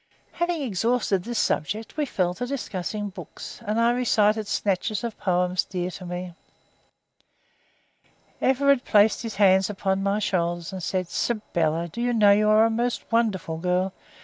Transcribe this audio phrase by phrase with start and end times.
[0.31, 5.63] Having exhausted this subject, we fell to discussing books, and I recited snatches of poems
[5.63, 6.33] dear to me.
[8.41, 12.65] Everard placed his hands upon my shoulders and said: "Sybylla, do you know you are
[12.65, 13.93] a most wonderful girl?